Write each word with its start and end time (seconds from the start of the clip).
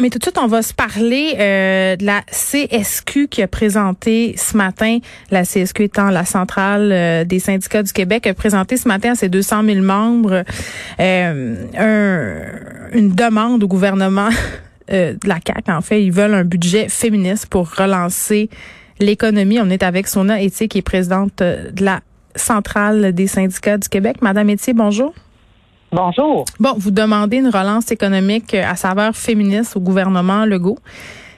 Mais 0.00 0.10
tout 0.10 0.18
de 0.18 0.24
suite, 0.24 0.38
on 0.38 0.46
va 0.46 0.62
se 0.62 0.72
parler 0.72 1.34
euh, 1.38 1.96
de 1.96 2.06
la 2.06 2.22
CSQ 2.30 3.26
qui 3.26 3.42
a 3.42 3.48
présenté 3.48 4.34
ce 4.36 4.56
matin, 4.56 4.98
la 5.32 5.42
CSQ 5.42 5.84
étant 5.84 6.10
la 6.10 6.24
centrale 6.24 6.92
euh, 6.92 7.24
des 7.24 7.40
syndicats 7.40 7.82
du 7.82 7.92
Québec, 7.92 8.28
a 8.28 8.34
présenté 8.34 8.76
ce 8.76 8.86
matin 8.86 9.12
à 9.12 9.14
ses 9.16 9.28
200 9.28 9.64
000 9.64 9.80
membres 9.80 10.44
euh, 11.00 11.56
un, 11.76 12.96
une 12.96 13.10
demande 13.10 13.64
au 13.64 13.68
gouvernement 13.68 14.28
de 14.88 15.18
la 15.24 15.38
CAQ. 15.44 15.72
En 15.72 15.80
fait, 15.80 16.02
ils 16.02 16.12
veulent 16.12 16.34
un 16.34 16.44
budget 16.44 16.88
féministe 16.88 17.46
pour 17.46 17.74
relancer 17.74 18.48
l'économie. 19.00 19.58
On 19.60 19.68
est 19.68 19.82
avec 19.82 20.06
Sona 20.06 20.40
Etier, 20.40 20.68
qui 20.68 20.78
est 20.78 20.82
présidente 20.82 21.42
de 21.42 21.84
la 21.84 22.00
centrale 22.36 23.12
des 23.12 23.26
syndicats 23.26 23.78
du 23.78 23.88
Québec. 23.88 24.18
Madame 24.22 24.48
Etier, 24.48 24.74
bonjour. 24.74 25.12
Bonjour. 25.90 26.44
Bon, 26.60 26.74
vous 26.76 26.90
demandez 26.90 27.38
une 27.38 27.48
relance 27.48 27.90
économique 27.90 28.52
à 28.54 28.76
saveur 28.76 29.16
féministe 29.16 29.76
au 29.76 29.80
gouvernement 29.80 30.44
Legault. 30.44 30.78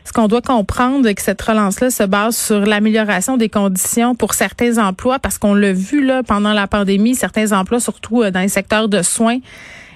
Est-ce 0.04 0.12
qu'on 0.12 0.26
doit 0.26 0.40
comprendre 0.40 1.08
que 1.12 1.22
cette 1.22 1.40
relance-là 1.40 1.90
se 1.90 2.02
base 2.02 2.36
sur 2.36 2.60
l'amélioration 2.60 3.36
des 3.36 3.48
conditions 3.48 4.16
pour 4.16 4.34
certains 4.34 4.84
emplois? 4.84 5.20
Parce 5.20 5.38
qu'on 5.38 5.54
l'a 5.54 5.72
vu 5.72 6.04
là 6.04 6.22
pendant 6.24 6.52
la 6.52 6.66
pandémie, 6.66 7.14
certains 7.14 7.52
emplois, 7.52 7.78
surtout 7.78 8.22
euh, 8.22 8.32
dans 8.32 8.40
les 8.40 8.48
secteurs 8.48 8.88
de 8.88 9.02
soins, 9.02 9.38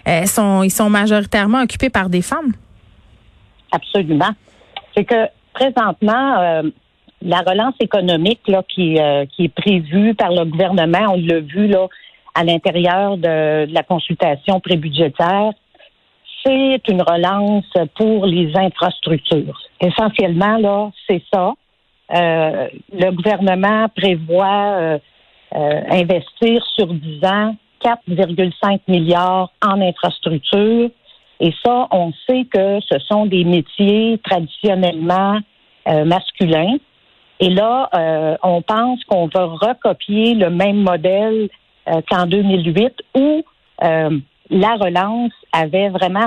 euh, 0.07 0.25
sont, 0.27 0.63
ils 0.63 0.71
sont 0.71 0.89
majoritairement 0.89 1.63
occupés 1.63 1.91
par 1.91 2.09
des 2.09 2.23
femmes. 2.23 2.53
Absolument. 3.73 4.31
C'est 4.97 5.05
que 5.05 5.27
présentement, 5.53 6.39
euh, 6.39 6.63
la 7.23 7.39
relance 7.39 7.75
économique 7.81 8.43
là, 8.47 8.63
qui, 8.69 8.99
qui 9.35 9.45
est 9.47 9.55
prévue 9.55 10.15
par 10.15 10.31
le 10.31 10.45
gouvernement, 10.45 11.15
on 11.15 11.17
l'a 11.17 11.41
vu 11.41 11.67
là, 11.67 11.89
à 12.35 12.45
l'intérieur 12.45 13.17
de, 13.17 13.73
la 13.73 13.83
consultation 13.83 14.61
prébudgétaire, 14.61 15.53
c'est 16.45 16.81
une 16.89 17.03
relance 17.03 17.73
pour 17.97 18.27
les 18.27 18.55
infrastructures. 18.57 19.59
Essentiellement, 19.81 20.59
là, 20.59 20.91
c'est 21.09 21.23
ça. 21.33 21.55
Euh, 22.15 22.69
le 22.93 23.11
gouvernement 23.13 23.89
prévoit 23.89 24.77
euh, 24.77 24.99
euh, 25.55 25.81
investir 25.91 26.63
sur 26.77 26.93
10 26.93 27.25
ans 27.25 27.57
4,5 27.83 28.81
milliards 28.89 29.51
en 29.63 29.81
infrastructures. 29.81 30.91
Et 31.41 31.53
ça, 31.65 31.89
on 31.91 32.13
sait 32.29 32.45
que 32.45 32.81
ce 32.81 32.99
sont 33.01 33.27
des 33.27 33.45
métiers 33.45 34.19
traditionnellement 34.25 35.39
masculins. 35.87 36.77
Et 37.41 37.51
là, 37.51 37.91
on 38.43 38.63
pense 38.63 39.05
qu'on 39.05 39.27
va 39.27 39.45
recopier 39.45 40.35
le 40.35 40.49
même 40.49 40.81
modèle 40.83 41.51
euh, 41.89 42.01
qu'en 42.11 42.27
2008 42.27 42.95
où 43.15 43.45
euh, 43.83 44.19
la 44.51 44.75
relance 44.77 45.33
avait 45.53 45.91
vraiment 45.91 46.27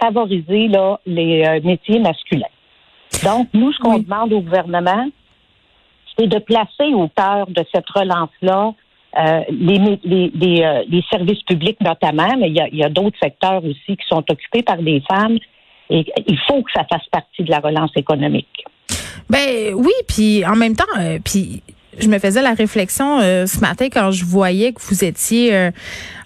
favorisé 0.00 0.68
là, 0.68 1.00
les 1.06 1.44
euh, 1.46 1.60
métiers 1.64 1.98
masculins. 1.98 2.46
Donc, 3.24 3.48
nous, 3.54 3.72
ce 3.72 3.78
qu'on 3.78 3.98
demande 4.00 4.34
au 4.34 4.40
gouvernement, 4.40 5.08
c'est 6.16 6.26
de 6.26 6.38
placer 6.38 6.92
au 6.92 7.08
cœur 7.08 7.46
de 7.46 7.64
cette 7.74 7.88
relance-là 7.88 8.74
les, 9.50 9.78
les, 9.78 10.30
les, 10.34 10.84
les, 10.86 11.04
services 11.10 11.42
publics 11.42 11.80
notamment, 11.80 12.36
mais 12.38 12.50
il 12.50 12.56
y 12.56 12.60
a, 12.60 12.68
y 12.68 12.84
a 12.84 12.88
d'autres 12.88 13.18
secteurs 13.20 13.64
aussi 13.64 13.96
qui 13.96 14.06
sont 14.06 14.22
occupés 14.30 14.62
par 14.62 14.76
des 14.76 15.02
femmes. 15.10 15.38
Et 15.90 16.04
il 16.26 16.38
faut 16.46 16.62
que 16.62 16.70
ça 16.72 16.84
fasse 16.84 17.06
partie 17.10 17.42
de 17.42 17.50
la 17.50 17.58
relance 17.58 17.90
économique. 17.96 18.64
Ben 19.28 19.72
oui, 19.74 19.92
puis 20.06 20.44
en 20.46 20.54
même 20.54 20.76
temps, 20.76 20.84
puis 21.24 21.62
je 22.00 22.08
me 22.08 22.18
faisais 22.18 22.42
la 22.42 22.54
réflexion 22.54 23.20
euh, 23.20 23.46
ce 23.46 23.60
matin 23.60 23.88
quand 23.92 24.10
je 24.10 24.24
voyais 24.24 24.72
que 24.72 24.80
vous 24.80 25.04
étiez 25.04 25.54
euh, 25.54 25.70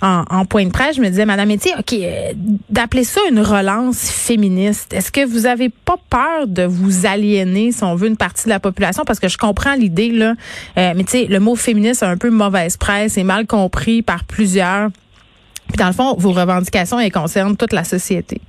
en, 0.00 0.44
point 0.44 0.64
de 0.64 0.70
presse. 0.70 0.96
Je 0.96 1.00
me 1.00 1.08
disais, 1.08 1.26
Madame 1.26 1.50
Etier, 1.50 1.72
OK, 1.78 1.92
euh, 1.92 2.32
d'appeler 2.68 3.04
ça 3.04 3.20
une 3.30 3.40
relance 3.40 4.10
féministe, 4.10 4.92
est-ce 4.92 5.10
que 5.10 5.24
vous 5.24 5.46
avez 5.46 5.68
pas 5.68 5.96
peur 6.10 6.46
de 6.46 6.64
vous 6.64 7.06
aliéner, 7.06 7.72
si 7.72 7.84
on 7.84 7.94
veut, 7.94 8.08
une 8.08 8.16
partie 8.16 8.44
de 8.44 8.50
la 8.50 8.60
population? 8.60 9.04
Parce 9.06 9.20
que 9.20 9.28
je 9.28 9.38
comprends 9.38 9.74
l'idée, 9.74 10.10
là. 10.10 10.34
mais 10.76 11.04
tu 11.04 11.10
sais, 11.10 11.26
le 11.26 11.40
mot 11.40 11.56
féministe 11.56 12.02
a 12.02 12.08
un 12.08 12.16
peu 12.16 12.30
mauvaise 12.30 12.76
presse 12.76 13.16
et 13.16 13.24
mal 13.24 13.46
compris 13.46 14.02
par 14.02 14.24
plusieurs. 14.24 14.90
Puis 15.68 15.76
dans 15.78 15.86
le 15.86 15.92
fond, 15.92 16.14
vos 16.16 16.32
revendications, 16.32 16.98
elles 16.98 17.12
concernent 17.12 17.56
toute 17.56 17.72
la 17.72 17.84
société. 17.84 18.40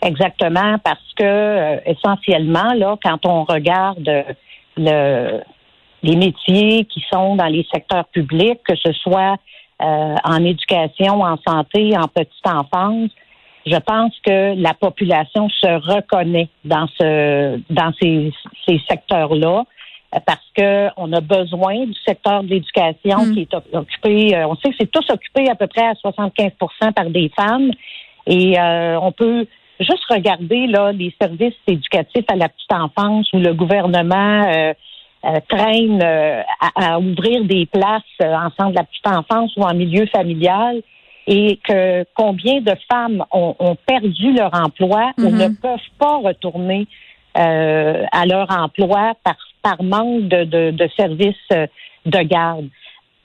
Exactement, 0.00 0.78
parce 0.82 0.98
que 1.16 1.88
essentiellement, 1.88 2.72
là, 2.74 2.96
quand 3.02 3.24
on 3.24 3.44
regarde 3.44 4.08
le 4.76 5.40
les 6.02 6.16
métiers 6.16 6.84
qui 6.84 7.04
sont 7.12 7.36
dans 7.36 7.46
les 7.46 7.66
secteurs 7.72 8.06
publics, 8.06 8.60
que 8.66 8.74
ce 8.76 8.92
soit 8.92 9.36
euh, 9.82 10.14
en 10.24 10.44
éducation, 10.44 11.22
en 11.22 11.36
santé, 11.46 11.96
en 11.96 12.08
petite 12.08 12.46
enfance, 12.46 13.10
je 13.64 13.76
pense 13.76 14.12
que 14.26 14.60
la 14.60 14.74
population 14.74 15.48
se 15.48 15.68
reconnaît 15.94 16.48
dans 16.64 16.88
ce 16.98 17.60
dans 17.70 17.92
ces, 18.00 18.32
ces 18.66 18.80
secteurs-là 18.88 19.64
euh, 20.14 20.18
parce 20.26 20.44
que 20.56 20.88
on 20.96 21.12
a 21.12 21.20
besoin 21.20 21.86
du 21.86 21.94
secteur 22.04 22.42
de 22.42 22.48
l'éducation 22.48 23.24
mm. 23.24 23.34
qui 23.34 23.40
est 23.42 23.54
occupé. 23.72 24.36
Euh, 24.36 24.48
on 24.48 24.56
sait 24.56 24.70
que 24.70 24.76
c'est 24.80 24.90
tous 24.90 25.08
occupé 25.10 25.48
à 25.48 25.54
peu 25.54 25.68
près 25.68 25.86
à 25.86 25.92
75% 25.92 26.92
par 26.92 27.10
des 27.10 27.30
femmes 27.36 27.70
et 28.26 28.56
on 28.60 29.10
peut 29.10 29.46
juste 29.82 30.04
regarder 30.08 30.66
là 30.66 30.92
les 30.92 31.14
services 31.20 31.54
éducatifs 31.66 32.24
à 32.28 32.36
la 32.36 32.48
petite 32.48 32.72
enfance 32.72 33.28
où 33.32 33.38
le 33.38 33.54
gouvernement 33.54 34.44
euh, 34.48 34.72
traînent 35.48 36.02
euh, 36.02 36.42
à, 36.74 36.98
ouvrir 36.98 37.44
des 37.44 37.66
places 37.66 38.02
euh, 38.22 38.34
en 38.34 38.50
centre 38.58 38.70
de 38.70 38.76
la 38.76 38.84
petite 38.84 39.06
enfance 39.06 39.52
ou 39.56 39.62
en 39.62 39.74
milieu 39.74 40.06
familial 40.06 40.82
et 41.26 41.58
que 41.62 42.04
combien 42.14 42.60
de 42.60 42.72
femmes 42.90 43.24
ont, 43.30 43.76
perdu 43.86 44.32
leur 44.32 44.50
emploi 44.52 45.12
ou 45.18 45.30
ne 45.30 45.48
mhm. 45.48 45.56
peuvent 45.56 45.78
pas 45.96 46.16
retourner 46.16 46.88
à 47.34 48.26
leur 48.26 48.50
emploi 48.50 49.12
par, 49.22 49.36
par 49.62 49.82
manque 49.84 50.22
de, 50.22 50.44
de, 50.44 50.70
de 50.72 50.88
services 50.96 51.68
de 52.04 52.22
garde. 52.22 52.68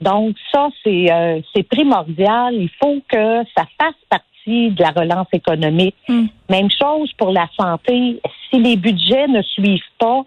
Donc 0.00 0.36
ça, 0.52 0.68
c'est 0.84 1.08
c'est 1.52 1.64
primordial. 1.64 2.54
Il 2.54 2.70
faut 2.80 3.02
que 3.08 3.42
ça 3.56 3.64
fasse 3.80 3.96
partie 4.08 4.70
de 4.70 4.80
la 4.80 4.90
relance 4.90 5.26
économique. 5.32 5.96
Mm. 6.08 6.26
Même 6.48 6.70
chose 6.70 7.12
pour 7.18 7.32
la 7.32 7.48
santé. 7.58 8.20
Si 8.48 8.60
les 8.60 8.76
budgets 8.76 9.26
ne 9.26 9.42
suivent 9.42 9.80
pas, 9.98 10.22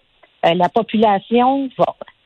euh, 0.45 0.53
la 0.53 0.69
population 0.69 1.69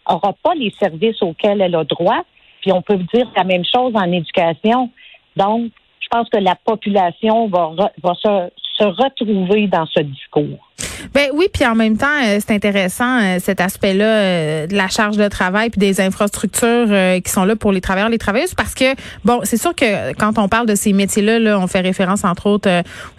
n'aura 0.09 0.33
pas 0.43 0.55
les 0.55 0.71
services 0.79 1.21
auxquels 1.21 1.61
elle 1.61 1.75
a 1.75 1.83
droit. 1.83 2.23
Puis 2.61 2.71
on 2.71 2.81
peut 2.81 2.97
dire 3.13 3.29
la 3.35 3.43
même 3.43 3.63
chose 3.65 3.93
en 3.95 4.11
éducation. 4.11 4.89
Donc, 5.35 5.71
je 5.99 6.07
pense 6.09 6.29
que 6.29 6.37
la 6.37 6.55
population 6.55 7.47
va, 7.47 7.71
va 8.01 8.13
se, 8.15 8.49
se 8.77 8.83
retrouver 8.83 9.67
dans 9.67 9.85
ce 9.87 10.01
discours. 10.01 10.69
Ben 11.13 11.29
oui, 11.33 11.47
puis 11.51 11.65
en 11.65 11.75
même 11.75 11.97
temps, 11.97 12.07
euh, 12.25 12.39
c'est 12.45 12.53
intéressant 12.53 13.19
euh, 13.21 13.37
cet 13.41 13.61
aspect-là 13.61 14.05
euh, 14.05 14.67
de 14.67 14.75
la 14.75 14.87
charge 14.87 15.17
de 15.17 15.27
travail 15.27 15.69
puis 15.69 15.79
des 15.79 16.01
infrastructures 16.01 16.87
qui 17.23 17.31
sont 17.31 17.45
là 17.45 17.55
pour 17.55 17.71
les 17.71 17.81
travailleurs, 17.81 18.09
les 18.09 18.17
travailleuses, 18.17 18.53
parce 18.53 18.73
que 18.73 18.85
bon, 19.23 19.41
c'est 19.43 19.57
sûr 19.57 19.73
que 19.75 20.13
quand 20.13 20.37
on 20.37 20.47
parle 20.47 20.67
de 20.67 20.75
ces 20.75 20.93
métiers-là, 20.93 21.39
là, 21.39 21.59
on 21.59 21.67
fait 21.67 21.81
référence 21.81 22.23
entre 22.23 22.47
autres 22.47 22.69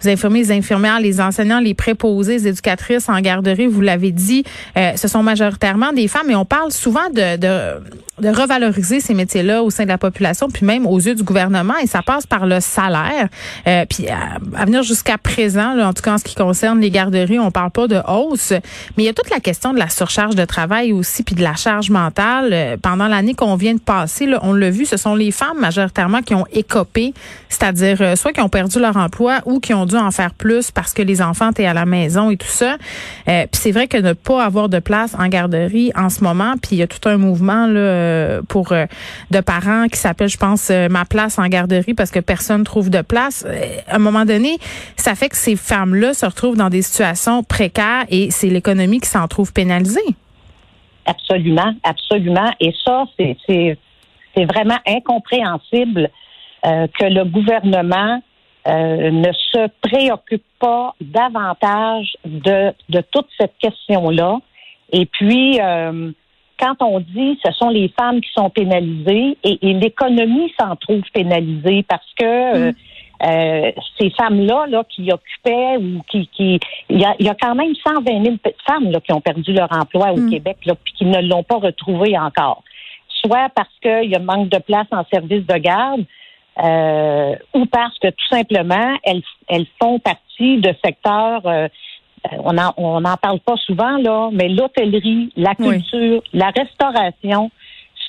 aux 0.03 0.07
infirmiers, 0.07 0.39
les 0.39 0.51
infirmières, 0.51 0.99
les 0.99 1.19
enseignants, 1.21 1.59
les 1.59 1.73
préposés, 1.73 2.33
les 2.33 2.47
éducatrices 2.47 3.09
en 3.09 3.19
garderie. 3.19 3.67
Vous 3.67 3.81
l'avez 3.81 4.11
dit, 4.11 4.43
ce 4.75 5.07
sont 5.07 5.23
majoritairement 5.23 5.93
des 5.93 6.07
femmes, 6.07 6.29
et 6.29 6.35
on 6.35 6.45
parle 6.45 6.71
souvent 6.71 7.09
de, 7.13 7.37
de, 7.37 7.81
de 8.21 8.29
revaloriser 8.29 8.99
ces 8.99 9.13
métiers-là 9.13 9.63
au 9.63 9.69
sein 9.69 9.83
de 9.83 9.89
la 9.89 9.97
population, 9.97 10.49
puis 10.49 10.65
même 10.65 10.85
aux 10.85 10.99
yeux 10.99 11.15
du 11.15 11.23
gouvernement, 11.23 11.75
et 11.81 11.87
ça 11.87 12.01
passe 12.01 12.25
par 12.25 12.45
le 12.45 12.59
salaire. 12.59 13.27
puis 13.89 14.07
à, 14.09 14.65
venir 14.65 14.83
jusqu'à 14.83 15.17
présent, 15.17 15.73
là, 15.73 15.87
en 15.87 15.93
tout 15.93 16.01
cas 16.01 16.13
en 16.13 16.17
ce 16.17 16.23
qui 16.23 16.35
concerne 16.35 16.79
les 16.79 16.91
garderies, 16.91 17.39
on 17.39 17.51
parle 17.51 17.66
pas 17.69 17.87
de 17.87 18.01
hausse. 18.07 18.51
Mais 18.95 19.03
il 19.03 19.05
y 19.05 19.09
a 19.09 19.13
toute 19.13 19.29
la 19.29 19.39
question 19.39 19.73
de 19.73 19.79
la 19.79 19.89
surcharge 19.89 20.35
de 20.35 20.45
travail 20.45 20.93
aussi, 20.93 21.23
puis 21.23 21.35
de 21.35 21.43
la 21.43 21.55
charge 21.55 21.89
mentale. 21.89 22.49
Euh, 22.51 22.77
pendant 22.81 23.07
l'année 23.07 23.33
qu'on 23.33 23.55
vient 23.55 23.73
de 23.73 23.79
passer, 23.79 24.25
là, 24.25 24.39
on 24.43 24.53
l'a 24.53 24.69
vu, 24.69 24.85
ce 24.85 24.97
sont 24.97 25.15
les 25.15 25.31
femmes 25.31 25.59
majoritairement 25.59 26.21
qui 26.21 26.35
ont 26.35 26.45
écopé, 26.51 27.13
c'est-à-dire 27.49 27.97
euh, 28.01 28.15
soit 28.15 28.33
qui 28.33 28.41
ont 28.41 28.49
perdu 28.49 28.79
leur 28.79 28.97
emploi 28.97 29.39
ou 29.45 29.59
qui 29.59 29.73
ont 29.73 29.85
dû 29.85 29.95
en 29.95 30.11
faire 30.11 30.33
plus 30.33 30.71
parce 30.71 30.93
que 30.93 31.01
les 31.01 31.21
enfants 31.21 31.51
étaient 31.51 31.65
à 31.65 31.73
la 31.73 31.85
maison 31.85 32.29
et 32.29 32.37
tout 32.37 32.47
ça. 32.47 32.77
Euh, 33.27 33.45
puis 33.51 33.61
c'est 33.61 33.71
vrai 33.71 33.87
que 33.87 33.97
ne 33.97 34.13
pas 34.13 34.43
avoir 34.43 34.69
de 34.69 34.79
place 34.79 35.15
en 35.17 35.27
garderie 35.27 35.91
en 35.95 36.09
ce 36.09 36.23
moment, 36.23 36.53
puis 36.61 36.75
il 36.75 36.77
y 36.79 36.83
a 36.83 36.87
tout 36.87 37.07
un 37.09 37.17
mouvement 37.17 37.67
là, 37.67 38.41
pour 38.47 38.73
de 39.31 39.39
parents 39.41 39.87
qui 39.87 39.99
s'appelle, 39.99 40.29
je 40.29 40.37
pense, 40.37 40.69
ma 40.69 41.05
place 41.05 41.39
en 41.39 41.47
garderie 41.47 41.93
parce 41.93 42.11
que 42.11 42.19
personne 42.19 42.63
trouve 42.63 42.89
de 42.89 43.01
place. 43.01 43.45
À 43.87 43.95
un 43.95 43.99
moment 43.99 44.25
donné, 44.25 44.57
ça 44.95 45.15
fait 45.15 45.29
que 45.29 45.37
ces 45.37 45.55
femmes-là 45.55 46.13
se 46.13 46.25
retrouvent 46.25 46.57
dans 46.57 46.69
des 46.69 46.81
situations 46.81 47.43
précaires 47.57 48.05
et 48.09 48.29
c'est 48.29 48.49
l'économie 48.49 48.99
qui 48.99 49.09
s'en 49.09 49.27
trouve 49.27 49.51
pénalisée. 49.51 50.09
Absolument, 51.05 51.73
absolument. 51.83 52.51
Et 52.59 52.73
ça, 52.85 53.05
c'est 53.17 54.45
vraiment 54.45 54.77
incompréhensible 54.85 56.09
euh, 56.65 56.87
que 56.99 57.05
le 57.05 57.23
gouvernement 57.25 58.21
euh, 58.67 59.11
ne 59.11 59.31
se 59.31 59.69
préoccupe 59.81 60.43
pas 60.59 60.93
davantage 61.01 62.15
de, 62.25 62.73
de 62.89 63.01
toute 63.11 63.27
cette 63.39 63.57
question-là. 63.59 64.37
Et 64.91 65.05
puis, 65.05 65.59
euh, 65.59 66.11
quand 66.59 66.75
on 66.81 66.99
dit 66.99 67.39
ce 67.43 67.51
sont 67.53 67.69
les 67.69 67.91
femmes 67.97 68.21
qui 68.21 68.29
sont 68.35 68.49
pénalisées 68.49 69.37
et, 69.43 69.73
l'économie 69.73 70.51
s'en 70.59 70.75
trouve 70.75 71.03
pénalisée 71.13 71.83
parce 71.87 72.13
que 72.19 72.69
mm. 72.69 72.73
Euh, 73.23 73.71
ces 73.99 74.11
femmes-là 74.11 74.67
là, 74.67 74.83
qui 74.87 75.11
occupaient 75.11 75.77
ou 75.77 76.01
qui... 76.09 76.27
qui 76.27 76.59
il, 76.89 77.01
y 77.01 77.05
a, 77.05 77.15
il 77.19 77.25
y 77.25 77.29
a 77.29 77.35
quand 77.35 77.55
même 77.55 77.73
120 77.75 78.23
000 78.23 78.35
femmes 78.67 78.91
là, 78.91 78.99
qui 79.01 79.11
ont 79.11 79.21
perdu 79.21 79.53
leur 79.53 79.71
emploi 79.71 80.11
au 80.11 80.17
hmm. 80.17 80.29
Québec 80.29 80.57
là, 80.65 80.75
puis 80.75 80.93
qui 80.93 81.05
ne 81.05 81.21
l'ont 81.21 81.43
pas 81.43 81.57
retrouvé 81.57 82.17
encore. 82.17 82.63
Soit 83.25 83.49
parce 83.55 83.73
qu'il 83.81 84.11
y 84.11 84.15
a 84.15 84.19
manque 84.19 84.49
de 84.49 84.59
place 84.59 84.87
en 84.91 85.03
service 85.11 85.45
de 85.47 85.57
garde, 85.57 86.03
euh, 86.63 87.35
ou 87.53 87.65
parce 87.65 87.97
que 87.99 88.09
tout 88.09 88.27
simplement, 88.29 88.97
elles, 89.03 89.23
elles 89.47 89.67
font 89.81 89.99
partie 89.99 90.57
de 90.57 90.73
secteurs... 90.83 91.41
Euh, 91.45 91.67
on 92.39 92.53
n'en 92.53 92.73
on 92.77 93.05
en 93.05 93.15
parle 93.15 93.39
pas 93.39 93.55
souvent, 93.57 93.97
là, 93.97 94.29
mais 94.33 94.49
l'hôtellerie, 94.49 95.31
la 95.37 95.55
culture, 95.55 96.21
la 96.33 96.49
restauration, 96.49 97.51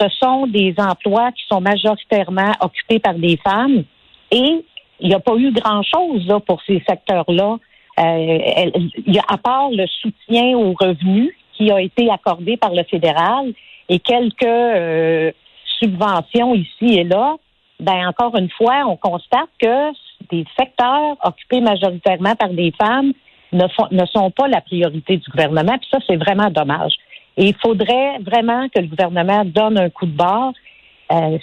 ce 0.01 0.09
sont 0.21 0.47
des 0.47 0.75
emplois 0.79 1.31
qui 1.33 1.45
sont 1.51 1.61
majoritairement 1.61 2.53
occupés 2.61 2.99
par 2.99 3.15
des 3.15 3.37
femmes. 3.37 3.85
Et 4.31 4.65
il 5.00 5.09
n'y 5.09 5.15
a 5.15 5.21
pas 5.21 5.37
eu 5.37 5.53
grand-chose 5.53 6.33
pour 6.47 6.61
ces 6.67 6.83
secteurs-là. 6.89 7.59
Euh, 7.99 8.39
à 9.29 9.39
part 9.39 9.71
le 9.71 9.87
soutien 9.87 10.56
aux 10.56 10.73
revenus 10.73 11.35
qui 11.55 11.73
a 11.73 11.81
été 11.81 12.09
accordé 12.11 12.56
par 12.56 12.73
le 12.73 12.85
fédéral 12.85 13.53
et 13.89 13.99
quelques 13.99 14.45
euh, 14.45 15.33
subventions 15.81 16.55
ici 16.55 16.99
et 16.99 17.05
là, 17.05 17.37
ben 17.81 18.09
encore 18.09 18.37
une 18.37 18.50
fois, 18.50 18.85
on 18.87 18.97
constate 18.97 19.49
que 19.61 19.91
des 20.31 20.45
secteurs 20.59 21.17
occupés 21.25 21.61
majoritairement 21.61 22.37
par 22.37 22.50
des 22.50 22.73
femmes 22.81 23.12
ne, 23.53 23.65
ne 23.91 24.06
sont 24.06 24.31
pas 24.31 24.49
la 24.49 24.61
priorité 24.61 25.17
du 25.17 25.31
gouvernement. 25.31 25.79
Puis 25.79 25.89
ça, 25.91 25.99
c'est 26.06 26.17
vraiment 26.17 26.50
dommage. 26.50 26.95
Et 27.37 27.47
il 27.47 27.55
faudrait 27.55 28.19
vraiment 28.19 28.69
que 28.69 28.81
le 28.81 28.89
gouvernement 28.89 29.45
donne 29.45 29.79
un 29.79 29.91
coup 29.91 30.06
de 30.06 30.17
barre 30.17 30.53
euh, 31.11 31.39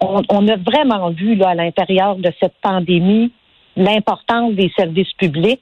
on, 0.00 0.48
a 0.48 0.56
vraiment 0.56 1.10
vu 1.10 1.34
là, 1.36 1.50
à 1.50 1.54
l'intérieur 1.54 2.16
de 2.16 2.32
cette 2.40 2.54
pandémie 2.62 3.32
l'importance 3.76 4.54
des 4.54 4.70
services 4.76 5.12
publics. 5.14 5.60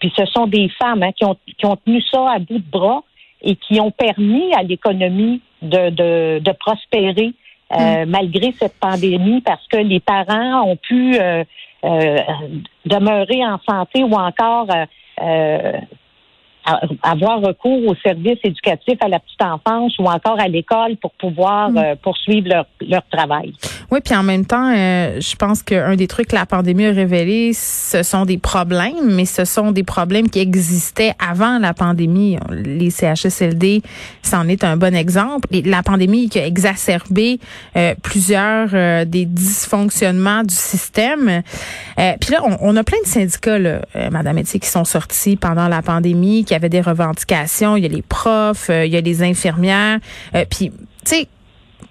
Puis 0.00 0.12
ce 0.16 0.24
sont 0.26 0.46
des 0.46 0.70
femmes 0.78 1.02
hein, 1.02 1.12
qui, 1.12 1.24
ont, 1.24 1.36
qui 1.58 1.66
ont 1.66 1.76
tenu 1.76 2.00
ça 2.02 2.30
à 2.30 2.38
bout 2.38 2.58
de 2.58 2.70
bras 2.70 3.02
et 3.42 3.56
qui 3.56 3.80
ont 3.80 3.90
permis 3.90 4.54
à 4.54 4.62
l'économie 4.62 5.42
de, 5.60 5.90
de, 5.90 6.38
de, 6.38 6.52
prospérer 6.52 7.34
euh, 7.78 8.06
mm. 8.06 8.08
malgré 8.08 8.52
cette 8.52 8.78
pandémie 8.80 9.40
parce 9.42 9.66
que 9.68 9.76
les 9.76 10.00
parents 10.00 10.62
ont 10.62 10.76
pu 10.76 11.18
euh, 11.20 11.44
demeurer 12.86 13.44
en 13.44 13.58
santé 13.68 14.02
ou 14.02 14.14
encore 14.14 14.68
avoir 17.02 17.40
recours 17.40 17.86
aux 17.86 17.94
services 17.96 18.38
éducatifs 18.44 18.98
à 19.00 19.08
la 19.08 19.20
petite 19.20 19.42
enfance 19.42 19.98
ou 19.98 20.04
encore 20.04 20.38
à 20.38 20.48
l'école 20.48 20.96
pour 20.96 21.12
pouvoir 21.12 21.70
mm. 21.70 21.78
euh, 21.78 21.94
poursuivre 22.02 22.48
leur, 22.48 22.66
leur 22.86 23.02
travail. 23.10 23.52
Oui, 23.90 24.00
puis 24.04 24.14
en 24.14 24.22
même 24.22 24.44
temps, 24.44 24.72
euh, 24.74 25.20
je 25.20 25.34
pense 25.36 25.62
qu'un 25.62 25.96
des 25.96 26.06
trucs 26.06 26.28
que 26.28 26.34
la 26.34 26.46
pandémie 26.46 26.86
a 26.86 26.92
révélé, 26.92 27.52
ce 27.54 28.02
sont 28.02 28.24
des 28.24 28.38
problèmes, 28.38 29.14
mais 29.14 29.24
ce 29.24 29.44
sont 29.44 29.72
des 29.72 29.82
problèmes 29.82 30.28
qui 30.28 30.40
existaient 30.40 31.14
avant 31.18 31.58
la 31.58 31.72
pandémie. 31.72 32.36
Les 32.50 32.90
CHSLD, 32.90 33.82
c'en 34.22 34.46
est 34.48 34.64
un 34.64 34.76
bon 34.76 34.94
exemple. 34.94 35.48
la 35.64 35.82
pandémie 35.82 36.28
qui 36.28 36.38
a 36.38 36.46
exacerbé 36.46 37.38
euh, 37.76 37.94
plusieurs 38.02 39.06
des 39.06 39.24
dysfonctionnements 39.24 40.42
du 40.42 40.54
système. 40.54 41.42
puis 41.96 42.32
là, 42.32 42.42
on, 42.44 42.56
on, 42.60 42.76
a 42.76 42.84
plein 42.84 43.00
de 43.02 43.08
syndicats, 43.08 43.58
là, 43.58 43.80
Madame 44.10 44.38
Etier, 44.38 44.60
qui 44.60 44.68
sont 44.68 44.84
sortis 44.84 45.36
pendant 45.36 45.68
la 45.68 45.82
pandémie, 45.82 46.44
qui 46.44 46.54
avait 46.58 46.68
des 46.68 46.80
revendications. 46.80 47.76
Il 47.76 47.82
y 47.82 47.86
a 47.86 47.88
les 47.88 48.02
profs, 48.02 48.70
euh, 48.70 48.84
il 48.84 48.92
y 48.92 48.96
a 48.96 49.00
les 49.00 49.22
infirmières. 49.22 49.98
Euh, 50.34 50.44
puis, 50.48 50.70
tu 50.70 50.76
sais, 51.04 51.28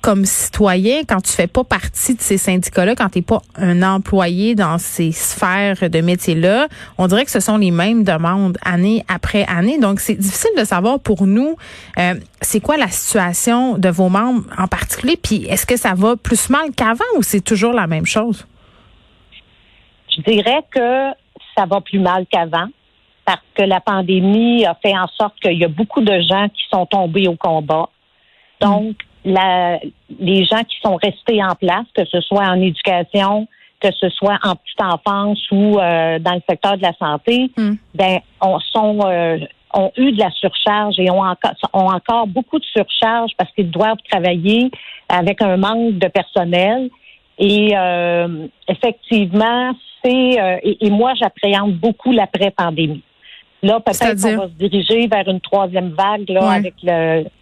comme 0.01 0.25
citoyen, 0.25 1.01
quand 1.07 1.21
tu 1.21 1.31
fais 1.31 1.47
pas 1.47 1.63
partie 1.63 2.15
de 2.15 2.21
ces 2.21 2.37
syndicats-là, 2.37 2.95
quand 2.95 3.09
tu 3.09 3.19
n'es 3.19 3.21
pas 3.23 3.41
un 3.55 3.81
employé 3.83 4.55
dans 4.55 4.77
ces 4.77 5.11
sphères 5.11 5.89
de 5.89 6.01
métiers-là, 6.01 6.67
on 6.97 7.07
dirait 7.07 7.25
que 7.25 7.31
ce 7.31 7.39
sont 7.39 7.57
les 7.57 7.71
mêmes 7.71 8.03
demandes 8.03 8.57
année 8.63 9.03
après 9.07 9.45
année. 9.47 9.79
Donc, 9.79 9.99
c'est 9.99 10.15
difficile 10.15 10.51
de 10.57 10.63
savoir 10.63 10.99
pour 10.99 11.25
nous, 11.25 11.55
euh, 11.97 12.13
c'est 12.41 12.59
quoi 12.59 12.77
la 12.77 12.89
situation 12.89 13.77
de 13.77 13.89
vos 13.89 14.09
membres 14.09 14.43
en 14.57 14.67
particulier, 14.67 15.17
puis 15.21 15.45
est-ce 15.45 15.65
que 15.65 15.77
ça 15.77 15.93
va 15.95 16.15
plus 16.15 16.49
mal 16.49 16.71
qu'avant 16.75 17.03
ou 17.17 17.23
c'est 17.23 17.41
toujours 17.41 17.73
la 17.73 17.87
même 17.87 18.05
chose? 18.05 18.45
Je 20.15 20.21
dirais 20.21 20.63
que 20.71 21.11
ça 21.57 21.65
va 21.65 21.81
plus 21.81 21.99
mal 21.99 22.25
qu'avant 22.31 22.67
parce 23.27 23.43
que 23.55 23.63
la 23.63 23.81
pandémie 23.81 24.65
a 24.65 24.73
fait 24.81 24.97
en 24.97 25.07
sorte 25.07 25.37
qu'il 25.41 25.59
y 25.59 25.65
a 25.65 25.67
beaucoup 25.67 25.99
de 25.99 26.21
gens 26.21 26.47
qui 26.47 26.63
sont 26.71 26.85
tombés 26.85 27.27
au 27.27 27.35
combat. 27.35 27.89
Donc, 28.61 28.95
la, 29.25 29.79
les 30.17 30.45
gens 30.45 30.63
qui 30.63 30.77
sont 30.81 30.95
restés 30.95 31.43
en 31.43 31.53
place, 31.55 31.85
que 31.93 32.05
ce 32.05 32.21
soit 32.21 32.45
en 32.45 32.61
éducation, 32.61 33.49
que 33.81 33.89
ce 33.99 34.07
soit 34.11 34.39
en 34.43 34.55
petite 34.55 34.81
enfance 34.81 35.39
ou 35.51 35.77
euh, 35.77 36.19
dans 36.19 36.35
le 36.35 36.41
secteur 36.49 36.77
de 36.77 36.83
la 36.83 36.93
santé, 36.93 37.51
mm. 37.57 37.73
ben, 37.95 38.19
on 38.41 38.59
sont 38.59 38.99
euh, 39.05 39.39
ont 39.73 39.91
eu 39.97 40.13
de 40.13 40.19
la 40.19 40.31
surcharge 40.31 40.97
et 40.97 41.11
ont 41.11 41.21
encore, 41.21 41.51
ont 41.73 41.91
encore 41.91 42.27
beaucoup 42.27 42.59
de 42.59 42.65
surcharge 42.65 43.31
parce 43.37 43.51
qu'ils 43.51 43.69
doivent 43.69 44.01
travailler 44.09 44.71
avec 45.09 45.41
un 45.41 45.57
manque 45.57 45.97
de 45.97 46.07
personnel. 46.07 46.89
Et 47.37 47.77
euh, 47.77 48.47
effectivement, 48.69 49.73
c'est 50.01 50.61
et, 50.63 50.85
et, 50.85 50.89
moi 50.89 51.13
j'appréhende 51.15 51.73
beaucoup 51.73 52.13
l'après-pandémie. 52.13 53.03
Là, 53.63 53.79
peut-être 53.79 54.21
qu'on 54.21 54.37
va 54.37 54.47
se 54.47 54.53
diriger 54.53 55.07
vers 55.07 55.27
une 55.27 55.41
troisième 55.41 55.89
vague 55.89 56.29
là, 56.29 56.51
avec 56.51 56.75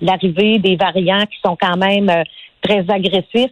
l'arrivée 0.01 0.59
des 0.59 0.75
variants 0.75 1.25
qui 1.25 1.37
sont 1.45 1.57
quand 1.59 1.77
même 1.77 2.09
euh, 2.09 2.23
très 2.61 2.89
agressifs 2.89 3.51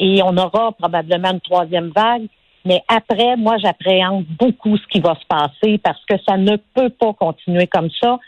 et 0.00 0.22
on 0.22 0.36
aura 0.36 0.72
probablement 0.72 1.30
une 1.30 1.40
troisième 1.40 1.92
vague. 1.94 2.26
Mais 2.64 2.82
après, 2.88 3.36
moi, 3.36 3.56
j'appréhende 3.58 4.24
beaucoup 4.38 4.76
ce 4.76 4.86
qui 4.88 5.00
va 5.00 5.14
se 5.14 5.26
passer 5.26 5.78
parce 5.78 6.04
que 6.06 6.16
ça 6.28 6.36
ne 6.36 6.56
peut 6.74 6.90
pas 6.90 7.12
continuer 7.12 7.66
comme 7.66 7.90
ça. 8.02 8.18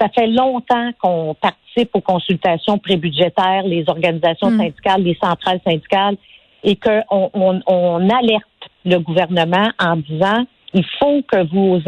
Ça 0.00 0.08
fait 0.08 0.28
longtemps 0.28 0.90
qu'on 1.00 1.34
participe 1.34 1.90
aux 1.94 2.00
consultations 2.00 2.78
prébudgétaires, 2.78 3.64
les 3.64 3.84
organisations 3.88 4.50
hmm. 4.50 4.58
syndicales, 4.58 5.02
les 5.02 5.18
centrales 5.22 5.60
syndicales, 5.66 6.16
et 6.64 6.76
qu'on 6.76 7.30
on 7.66 8.10
alerte 8.10 8.44
le 8.84 8.98
gouvernement 8.98 9.70
en 9.78 9.96
disant 9.96 10.44
il 10.74 10.84
faut 10.98 11.22
que 11.30 11.44
vous 11.52 11.82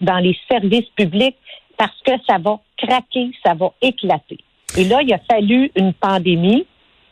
dans 0.00 0.18
les 0.18 0.36
services 0.50 0.88
publics 0.96 1.36
parce 1.76 2.00
que 2.04 2.12
ça 2.26 2.38
va 2.38 2.60
craquer, 2.76 3.30
ça 3.44 3.54
va 3.54 3.72
éclater. 3.80 4.38
Et 4.76 4.84
là, 4.84 5.00
il 5.02 5.12
a 5.12 5.18
fallu 5.30 5.70
une 5.76 5.92
pandémie 5.92 6.66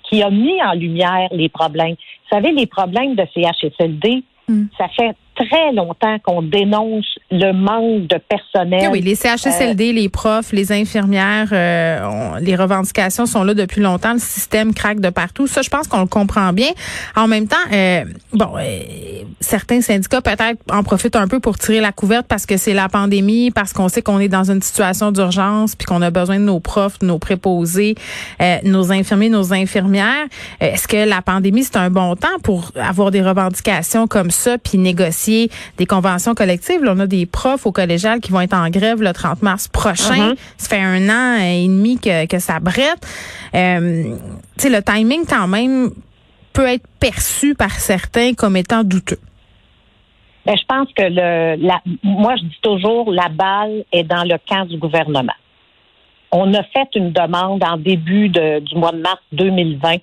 qui 0.05 0.23
a 0.23 0.31
mis 0.31 0.63
en 0.63 0.73
lumière 0.73 1.29
les 1.31 1.49
problèmes. 1.49 1.95
Vous 1.95 2.37
savez, 2.37 2.53
les 2.53 2.67
problèmes 2.67 3.15
de 3.15 3.25
CHSLD, 3.35 4.23
hmm. 4.49 4.65
ça 4.77 4.89
fait 4.89 5.17
très 5.45 5.73
longtemps 5.73 6.19
qu'on 6.23 6.43
dénonce 6.43 7.07
le 7.31 7.53
manque 7.53 8.07
de 8.09 8.19
personnel. 8.29 8.91
Oui, 8.93 9.01
les 9.01 9.15
CHSLD, 9.15 9.91
euh, 9.91 9.93
les 9.93 10.09
profs, 10.09 10.53
les 10.53 10.73
infirmières, 10.73 11.49
euh, 11.53 12.39
les 12.41 12.57
revendications 12.57 13.27
sont 13.27 13.45
là 13.45 13.55
depuis 13.55 13.81
longtemps. 13.81 14.13
Le 14.13 14.19
système 14.19 14.75
craque 14.75 15.01
de 15.01 15.11
partout. 15.11 15.47
Ça, 15.47 15.63
je 15.63 15.71
pense 15.71 15.87
qu'on 15.87 16.01
le 16.01 16.07
comprend 16.07 16.53
bien. 16.53 16.71
En 17.17 17.29
même 17.29 17.47
temps, 17.47 17.57
euh, 17.73 18.05
bon, 18.33 18.51
certains 19.41 19.81
syndicats 19.81 20.21
peut-être 20.21 20.59
en 20.71 20.83
profitent 20.83 21.17
un 21.17 21.29
peu 21.29 21.41
pour 21.41 21.59
tirer 21.59 21.81
la 21.81 21.93
couverte 21.93 22.27
parce 22.27 22.47
que 22.47 22.57
c'est 22.57 22.75
la 22.75 22.89
pandémie, 22.89 23.51
parce 23.51 23.73
qu'on 23.73 23.89
sait 23.89 24.03
qu'on 24.03 24.19
est 24.19 24.29
dans 24.29 24.51
une 24.51 24.63
situation 24.63 25.13
d'urgence, 25.13 25.75
puis 25.75 25.87
qu'on 25.87 26.03
a 26.03 26.11
besoin 26.11 26.39
de 26.39 26.45
nos 26.45 26.61
profs, 26.61 26.99
de 26.99 27.07
nos 27.07 27.19
préposés, 27.19 27.95
nos 28.65 28.93
infirmiers, 28.93 29.29
nos 29.29 29.53
infirmières. 29.53 30.27
Est-ce 30.61 30.87
que 30.89 31.09
la 31.09 31.23
pandémie 31.23 31.65
c'est 31.65 31.77
un 31.77 31.91
bon 31.91 32.17
temps 32.17 32.29
pour 32.43 32.73
avoir 32.77 33.11
des 33.11 33.23
revendications 33.23 34.07
comme 34.07 34.31
ça, 34.31 34.59
puis 34.59 34.79
négocier 34.79 35.30
négocier 35.31 35.51
des 35.77 35.87
conventions 35.87 36.35
collectives. 36.35 36.81
on 36.87 36.99
a 36.99 37.07
des 37.07 37.27
profs 37.27 37.67
au 37.67 37.73
collégial 37.73 38.21
qui 38.21 38.33
vont 38.33 38.41
être 38.41 38.55
en 38.55 38.69
grève 38.69 39.03
le 39.03 39.13
30 39.13 39.43
mars 39.43 39.69
prochain. 39.69 40.33
Mm-hmm. 40.33 40.37
Ça 40.57 40.69
fait 40.69 40.83
un 40.83 41.09
an 41.09 41.41
et 41.41 41.67
demi 41.67 41.99
que, 41.99 42.27
que 42.27 42.39
ça 42.39 42.61
brette. 42.61 43.07
Euh, 43.55 44.15
le 44.63 44.81
timing 44.83 45.25
quand 45.27 45.49
même 45.49 45.91
peut 46.53 46.67
être 46.67 46.87
perçu 46.99 47.55
par 47.55 47.71
certains 47.71 48.35
comme 48.35 48.57
étant 48.57 48.85
douteux. 48.85 49.19
Ben, 50.47 50.57
je 50.57 50.65
pense 50.67 50.89
que 50.97 51.03
le, 51.03 51.57
la, 51.67 51.81
moi, 52.03 52.35
je 52.37 52.45
dis 52.45 52.59
toujours, 52.63 53.13
la 53.13 53.29
balle 53.29 53.85
est 53.93 54.05
dans 54.05 54.25
le 54.25 54.37
camp 54.49 54.65
du 54.65 54.79
gouvernement. 54.79 55.35
On 56.33 56.55
a 56.55 56.63
fait 56.63 56.89
une 56.95 57.13
demande 57.13 57.63
en 57.65 57.77
début 57.77 58.29
de, 58.29 58.61
du 58.61 58.77
mois 58.77 58.93
de 58.93 59.01
mars 59.01 59.21
2020 59.33 59.97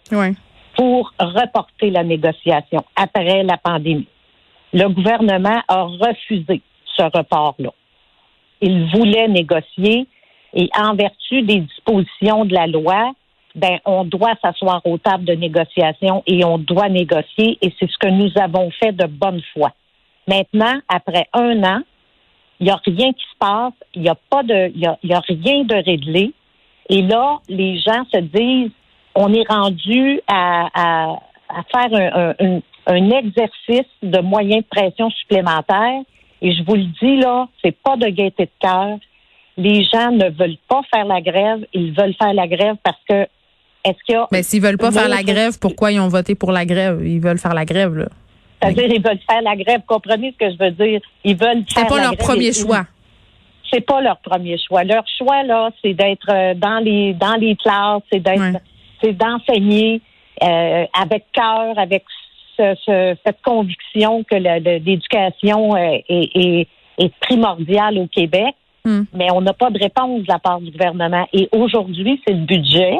pour 0.76 1.12
reporter 1.20 1.90
la 1.90 2.04
négociation 2.04 2.84
après 2.96 3.44
la 3.44 3.58
pandémie. 3.58 4.08
Le 4.80 4.90
gouvernement 4.90 5.60
a 5.68 5.86
refusé 5.86 6.62
ce 6.96 7.02
report-là. 7.02 7.72
Il 8.62 8.92
voulait 8.94 9.28
négocier 9.28 10.06
et 10.54 10.70
en 10.80 10.94
vertu 10.94 11.42
des 11.42 11.62
dispositions 11.62 12.46
de 12.46 12.54
la 12.54 12.68
loi, 12.68 13.12
ben 13.56 13.80
on 13.86 14.04
doit 14.04 14.36
s'asseoir 14.40 14.86
aux 14.86 15.00
tables 15.00 15.26
de 15.26 15.34
négociation 15.34 16.22
et 16.28 16.46
on 16.46 16.60
doit 16.60 16.90
négocier 16.90 17.58
et 17.60 17.74
c'est 17.80 17.90
ce 17.90 17.98
que 17.98 18.08
nous 18.08 18.30
avons 18.40 18.70
fait 18.70 18.92
de 18.92 19.08
bonne 19.08 19.42
foi. 19.52 19.72
Maintenant, 20.28 20.76
après 20.88 21.28
un 21.34 21.64
an, 21.64 21.80
il 22.60 22.66
n'y 22.66 22.70
a 22.70 22.80
rien 22.86 23.14
qui 23.14 23.26
se 23.32 23.38
passe, 23.40 23.74
il 23.96 24.04
n'y 24.04 24.10
a 24.10 24.18
pas 24.30 24.44
de, 24.44 24.72
il 24.76 24.82
y 24.82 24.86
a, 24.86 25.22
rien 25.28 25.64
de 25.64 25.84
réglé. 25.84 26.34
Et 26.90 27.02
là, 27.02 27.40
les 27.50 27.80
gens 27.80 28.04
se 28.14 28.20
disent, 28.20 28.72
on 29.16 29.34
est 29.34 29.48
rendu 29.50 30.22
à, 30.28 30.70
à, 30.76 31.16
faire 31.72 32.34
un, 32.40 32.60
un, 32.88 33.10
exercice 33.10 33.92
de 34.02 34.20
moyens 34.20 34.64
de 34.64 34.68
pression 34.70 35.10
supplémentaires. 35.12 36.02
Et 36.42 36.54
je 36.54 36.64
vous 36.64 36.76
le 36.76 36.86
dis 37.02 37.18
là, 37.18 37.48
c'est 37.64 37.76
pas 37.76 37.96
de 37.98 38.08
gaieté 38.08 38.46
de 38.46 38.52
cœur. 38.60 38.98
Les 39.58 39.84
gens 39.86 40.12
ne 40.12 40.30
veulent 40.30 40.58
pas 40.68 40.82
faire 40.94 41.06
la 41.06 41.20
grève, 41.20 41.66
ils 41.74 41.92
veulent 41.92 42.14
faire 42.14 42.34
la 42.34 42.48
grève 42.48 42.76
parce 42.84 43.00
que 43.10 43.28
est-ce 43.84 43.98
qu'il 44.06 44.16
y 44.16 44.18
a 44.18 44.28
Mais 44.32 44.44
s'ils 44.44 44.62
veulent 44.62 44.78
pas 44.78 44.92
faire 44.92 45.08
la 45.08 45.24
grève, 45.24 45.58
pourquoi 45.60 45.92
ils 45.92 46.00
ont 46.00 46.10
voté 46.10 46.36
pour 46.36 46.52
la 46.52 46.66
grève? 46.66 47.02
Ils 47.04 47.20
veulent 47.20 47.40
faire 47.40 47.54
la 47.54 47.66
grève 47.66 47.96
là. 47.96 48.08
C'est-à-dire, 48.62 48.86
ils 48.86 49.02
veulent 49.02 49.20
faire 49.30 49.42
la 49.42 49.56
grève. 49.56 49.82
Comprenez 49.86 50.34
ce 50.34 50.46
que 50.46 50.52
je 50.52 50.58
veux 50.58 50.72
dire? 50.72 51.00
Ils 51.24 51.38
veulent 51.38 51.64
faire 51.70 51.84
C'est 51.84 51.88
pas 51.88 52.02
leur 52.02 52.18
premier 52.18 52.52
choix. 52.52 52.86
C'est 53.72 53.86
pas 53.86 54.02
leur 54.02 54.18
premier 54.18 54.58
choix. 54.58 54.84
Leur 54.84 55.04
choix, 55.18 55.44
là, 55.44 55.70
c'est 55.82 55.94
d'être 55.94 56.30
euh, 56.30 56.54
dans 56.56 56.80
les 56.80 57.14
dans 57.14 57.36
les 57.36 57.56
classes, 57.56 58.02
c'est 58.12 58.20
d'être 58.20 58.62
c'est 59.02 59.14
d'enseigner 59.14 60.02
euh, 60.44 60.86
avec 61.00 61.26
cœur, 61.32 61.78
avec 61.78 62.04
cette 62.58 63.42
conviction 63.44 64.24
que 64.24 64.36
l'éducation 64.36 65.76
euh, 65.76 66.00
est, 66.10 66.68
est 66.98 67.14
primordiale 67.20 68.00
au 68.00 68.08
Québec. 68.08 68.56
Hmm. 68.88 69.04
Mais 69.14 69.28
on 69.34 69.42
n'a 69.42 69.52
pas 69.52 69.70
de 69.70 69.78
réponse 69.80 70.22
de 70.22 70.28
la 70.30 70.40
part 70.40 70.62
du 70.62 70.72
gouvernement. 70.72 71.28
Et 71.34 71.50
aujourd'hui, 71.52 72.22
c'est 72.26 72.34
le 72.34 72.46
budget. 72.46 72.98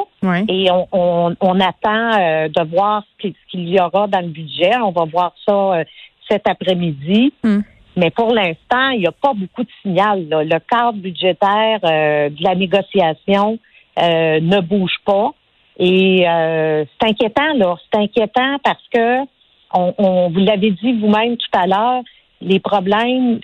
Et 0.48 0.70
on, 0.70 1.34
on, 1.40 1.60
attend 1.60 2.12
euh, 2.20 2.48
de 2.48 2.70
voir 2.70 3.04
ce 3.22 3.28
qu'il 3.50 3.68
y 3.68 3.80
aura 3.80 4.06
dans 4.06 4.20
le 4.20 4.28
budget. 4.28 4.76
On 4.82 4.90
va 4.90 5.06
voir 5.06 5.32
ça 5.46 5.54
euh, 5.54 5.84
cet 6.30 6.46
après-midi. 6.46 7.32
Hmm. 7.42 7.60
Mais 7.96 8.10
pour 8.10 8.34
l'instant, 8.34 8.90
il 8.90 9.00
n'y 9.00 9.06
a 9.06 9.12
pas 9.12 9.32
beaucoup 9.32 9.62
de 9.62 9.70
signal. 9.80 10.26
Le 10.30 10.58
cadre 10.58 10.98
budgétaire 10.98 11.80
euh, 11.84 12.28
de 12.28 12.44
la 12.44 12.54
négociation 12.54 13.58
ne 13.96 14.60
bouge 14.60 14.96
pas. 15.06 15.32
Et 15.78 16.24
c'est 16.24 17.08
inquiétant, 17.08 17.54
là. 17.54 17.76
C'est 17.92 18.00
inquiétant 18.00 18.58
parce 18.64 18.82
que 18.92 19.20
on, 19.72 19.94
on 19.98 20.30
vous 20.30 20.40
l'avez 20.40 20.70
dit 20.72 20.92
vous-même 20.94 21.36
tout 21.36 21.58
à 21.58 21.66
l'heure, 21.66 22.02
les 22.40 22.58
problèmes, 22.58 23.40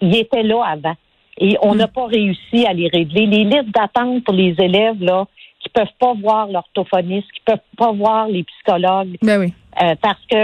ils 0.00 0.16
étaient 0.16 0.42
là 0.42 0.64
avant 0.64 0.96
et 1.40 1.56
on 1.62 1.74
n'a 1.74 1.86
hmm. 1.86 1.92
pas 1.92 2.06
réussi 2.06 2.66
à 2.66 2.72
les 2.72 2.88
régler. 2.88 3.26
Les 3.26 3.44
listes 3.44 3.74
d'attente 3.74 4.24
pour 4.24 4.34
les 4.34 4.54
élèves 4.58 5.02
là 5.02 5.26
qui 5.60 5.68
peuvent 5.68 5.86
pas 5.98 6.14
voir 6.14 6.48
l'orthophoniste, 6.48 7.30
qui 7.32 7.40
peuvent 7.44 7.58
pas 7.76 7.92
voir 7.92 8.28
les 8.28 8.44
psychologues, 8.44 9.16
ben 9.20 9.40
oui. 9.40 9.52
Euh, 9.82 9.94
parce 10.00 10.20
que 10.30 10.36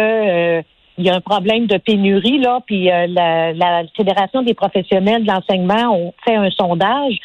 euh, 0.59 0.63
il 0.99 1.05
y 1.05 1.11
a 1.11 1.15
un 1.15 1.21
problème 1.21 1.67
de 1.67 1.79
pénurie 1.79 2.39
là, 2.39 2.61
puis 2.67 2.91
euh, 2.91 3.07
la, 3.09 3.53
la, 3.53 3.83
fédération 3.97 4.43
des 4.43 4.55
professionnels 4.55 5.25
de 5.25 5.33
l'enseignement 5.33 5.95
ont 5.95 6.13
fait 6.25 6.37
un 6.37 6.51
sondage. 6.51 7.19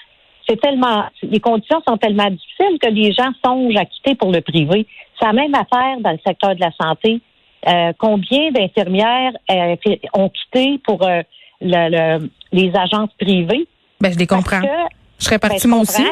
C'est 0.51 0.59
tellement, 0.59 1.05
les 1.23 1.39
conditions 1.39 1.81
sont 1.87 1.95
tellement 1.95 2.29
difficiles 2.29 2.77
que 2.81 2.89
les 2.89 3.13
gens 3.13 3.31
songent 3.43 3.77
à 3.77 3.85
quitter 3.85 4.15
pour 4.15 4.33
le 4.33 4.41
privé. 4.41 4.85
C'est 5.17 5.25
la 5.25 5.31
même 5.31 5.55
affaire 5.55 5.97
dans 6.01 6.11
le 6.11 6.19
secteur 6.25 6.55
de 6.55 6.59
la 6.59 6.71
santé. 6.71 7.21
combien 7.97 8.51
d'infirmières 8.51 9.31
ont 10.13 10.27
quitté 10.29 10.77
pour 10.85 11.07
le, 11.61 12.29
les 12.51 12.71
agences 12.75 13.11
privées? 13.17 13.65
Ben, 14.01 14.11
je 14.11 14.17
les 14.17 14.27
comprends. 14.27 14.59
je 15.19 15.23
serais 15.23 15.39
partie 15.39 15.67
ben, 15.67 15.75
moi 15.75 15.79
aussi. 15.83 16.03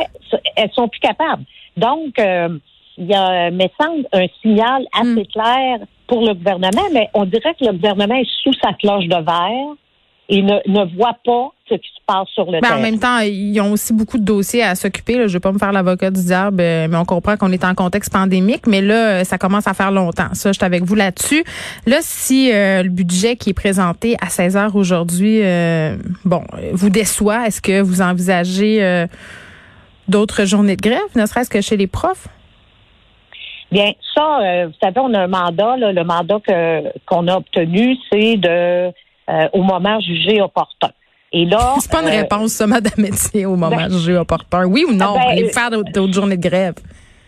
Elles 0.56 0.72
sont 0.72 0.88
plus 0.88 1.02
capables. 1.02 1.44
Donc, 1.76 2.18
euh, 2.18 2.58
il 2.98 3.08
y 3.08 3.14
a, 3.14 3.52
me 3.52 3.68
semble, 3.78 4.08
un 4.14 4.28
signal 4.42 4.86
assez 4.94 5.22
hmm. 5.22 5.28
clair 5.28 5.80
pour 6.08 6.22
le 6.22 6.34
gouvernement, 6.34 6.88
mais 6.94 7.10
on 7.14 7.26
dirait 7.26 7.56
que 7.56 7.66
le 7.66 7.74
gouvernement 7.74 8.16
est 8.16 8.30
sous 8.42 8.54
sa 8.64 8.72
cloche 8.74 9.06
de 9.06 9.16
verre 9.16 9.76
et 10.30 10.44
ne, 10.44 10.60
ne 10.68 10.96
voit 10.96 11.18
pas 11.26 11.50
ce 11.68 11.76
qui 11.76 11.88
se 11.88 12.02
passe 12.06 12.28
sur 12.30 12.46
le 12.46 12.54
ben, 12.54 12.62
terrain. 12.62 12.78
En 12.78 12.82
même 12.82 13.00
temps, 13.00 13.20
ils 13.20 13.60
ont 13.62 13.72
aussi 13.72 13.94
beaucoup 13.94 14.18
de 14.18 14.24
dossiers 14.24 14.64
à 14.64 14.76
s'occuper. 14.76 15.14
Je 15.14 15.22
ne 15.22 15.28
vais 15.28 15.40
pas 15.40 15.52
me 15.52 15.58
faire 15.58 15.72
l'avocat 15.72 16.12
du 16.12 16.24
diable, 16.24 16.62
euh, 16.62 16.88
mais 16.90 16.98
on 16.98 17.06
comprend 17.06 17.36
qu'on 17.36 17.52
est 17.52 17.64
en 17.64 17.74
contexte 17.74 18.14
pandémique. 18.14 18.68
Mais 18.68 18.82
là, 18.82 19.22
euh, 19.22 19.24
ça 19.24 19.38
commence 19.38 19.68
à 19.68 19.74
faire 19.74 19.92
longtemps. 19.92 20.30
Ça, 20.34 20.52
je 20.52 20.58
suis 20.58 20.66
avec 20.66 20.84
vous 20.84 20.96
là-dessus. 20.96 21.44
Là, 21.88 21.98
si 22.02 22.52
euh, 22.52 22.84
le 22.84 22.90
budget 22.90 23.36
qui 23.36 23.50
est 23.50 23.54
présenté 23.54 24.16
à 24.22 24.30
16 24.30 24.56
heures 24.56 24.76
aujourd'hui, 24.76 25.42
bon, 26.26 26.44
vous 26.74 26.90
déçoit, 26.90 27.48
est-ce 27.48 27.62
que 27.62 27.82
vous 27.82 28.02
envisagez 28.02 29.06
d'autres 30.08 30.46
journées 30.46 30.76
de 30.76 30.82
grève, 30.82 31.00
ne 31.16 31.26
serait-ce 31.26 31.50
que 31.50 31.62
chez 31.62 31.78
les 31.78 31.88
profs? 31.88 32.28
Bien, 33.72 33.92
ça, 34.16 34.66
vous 34.66 34.74
savez, 34.82 35.00
on 35.00 35.14
a 35.14 35.22
un 35.22 35.28
mandat. 35.28 35.78
le 35.78 36.04
mandat 36.04 36.40
que 36.46 36.84
qu'on 37.06 37.28
a 37.28 37.36
obtenu, 37.38 37.96
c'est 38.12 38.38
de 38.38 38.92
euh, 39.30 39.48
au 39.54 39.62
moment 39.62 40.00
jugé 40.00 40.42
opportun. 40.42 40.90
Et 41.32 41.46
là, 41.46 41.76
c'est 41.80 41.92
pas 41.92 42.02
une 42.02 42.08
euh, 42.08 42.22
réponse, 42.22 42.54
ça, 42.54 42.68
Madame 42.68 42.94
Métier, 42.98 43.46
au 43.46 43.56
moment 43.56 43.76
ben, 43.76 43.92
jugé 43.92 44.18
opportun. 44.18 44.66
Oui 44.66 44.86
ou 44.88 44.94
non, 44.94 45.14
ben, 45.14 45.28
aller 45.30 45.50
faire 45.50 45.70
d'autres 45.70 46.14
journées 46.14 46.38
de 46.38 46.48
grève? 46.48 46.76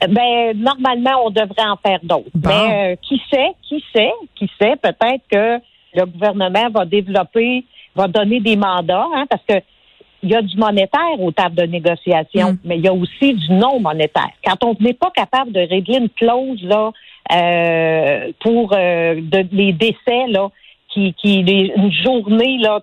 Ben 0.10 0.54
normalement, 0.56 1.26
on 1.26 1.30
devrait 1.30 1.68
en 1.68 1.78
faire 1.78 2.00
d'autres. 2.02 2.32
Mais 2.44 2.94
euh, 2.94 2.96
qui 3.08 3.22
sait, 3.30 3.52
qui 3.62 3.84
sait, 3.94 4.12
qui 4.36 4.50
sait, 4.60 4.76
peut-être 4.82 5.24
que 5.32 5.60
le 5.94 6.06
gouvernement 6.06 6.70
va 6.72 6.86
développer, 6.86 7.66
va 7.96 8.08
donner 8.08 8.40
des 8.40 8.56
mandats, 8.56 9.06
hein, 9.16 9.26
parce 9.30 9.44
que 9.48 9.64
il 10.24 10.30
y 10.30 10.36
a 10.36 10.42
du 10.42 10.56
monétaire 10.56 11.20
aux 11.20 11.32
tables 11.32 11.56
de 11.56 11.64
négociation, 11.64 12.54
mm. 12.54 12.58
mais 12.64 12.78
il 12.78 12.84
y 12.84 12.88
a 12.88 12.94
aussi 12.94 13.34
du 13.34 13.54
non 13.54 13.80
monétaire. 13.80 14.30
Quand 14.46 14.64
on 14.64 14.76
n'est 14.80 14.94
pas 14.94 15.12
capable 15.12 15.52
de 15.52 15.60
régler 15.60 15.98
une 15.98 16.10
clause 16.10 16.62
là 16.64 16.92
euh, 17.32 18.32
pour 18.40 18.70
de, 18.70 19.48
les 19.52 19.74
décès 19.74 20.28
là, 20.28 20.50
qui, 20.94 21.14
qui 21.14 21.40
une 21.40 21.92
journée 21.92 22.58
là, 22.60 22.80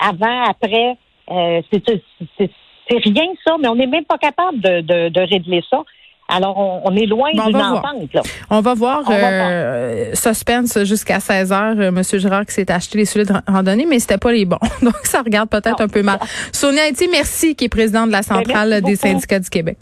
avant, 0.00 0.44
après, 0.44 0.96
euh, 1.30 1.60
c'est 1.70 2.98
rien 3.04 3.26
ça, 3.46 3.56
mais 3.60 3.68
on 3.68 3.74
n'est 3.74 3.86
même 3.86 4.04
pas 4.04 4.18
capable 4.18 4.60
de, 4.60 4.80
de, 4.80 5.08
de 5.08 5.20
régler 5.20 5.62
ça. 5.68 5.82
Alors, 6.30 6.58
on, 6.84 6.94
est 6.94 7.06
loin 7.06 7.30
d'une 7.32 7.56
entente. 7.56 8.12
Là. 8.12 8.20
On 8.50 8.60
va 8.60 8.74
voir. 8.74 9.02
euh, 9.10 10.14
suspense 10.14 10.84
jusqu'à 10.84 11.20
16 11.20 11.52
heures. 11.52 11.74
Euh, 11.78 11.90
Monsieur 11.90 12.18
Girard 12.18 12.44
qui 12.44 12.52
s'est 12.52 12.70
acheté 12.70 12.98
les 12.98 13.06
souliers 13.06 13.24
de 13.24 13.32
randonnée, 13.46 13.86
mais 13.86 13.98
c'était 13.98 14.18
pas 14.18 14.30
les 14.30 14.44
bons. 14.44 14.58
Donc, 14.82 14.94
ça 15.04 15.22
regarde 15.22 15.48
peut-être 15.48 15.80
un 15.80 15.88
peu 15.88 16.02
mal. 16.02 16.18
Sonia 16.52 16.82
Haïti, 16.82 17.08
merci, 17.10 17.56
qui 17.56 17.64
est 17.64 17.68
présidente 17.70 18.08
de 18.08 18.12
la 18.12 18.18
ben, 18.20 18.44
Centrale 18.44 18.82
des 18.82 18.96
syndicats 18.96 19.38
du 19.38 19.48
Québec. 19.48 19.78